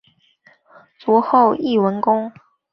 [0.97, 2.31] 卒后谥文恭。